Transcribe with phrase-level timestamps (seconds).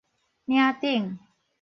[0.47, 1.19] 嶺頂